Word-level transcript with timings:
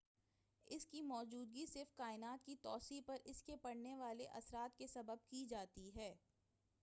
اس 0.67 0.85
کی 0.85 1.01
موجودگی 1.01 1.65
صرف 1.65 1.93
کائنات 1.95 2.45
کی 2.45 2.55
توسیع 2.61 3.01
پر 3.05 3.17
اس 3.25 3.43
کے 3.43 3.55
پڑنے 3.57 3.93
والے 3.95 4.25
اثرات 4.33 4.77
کے 4.77 4.87
سبب 4.87 5.17
جانی 5.23 5.45
جاتی 5.45 5.89
ہے 5.95 6.13